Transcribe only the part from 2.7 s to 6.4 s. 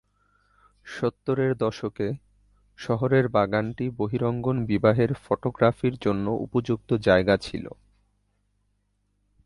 শহরের বাগানটি বহিরঙ্গন বিবাহের ফটোগ্রাফির জন্য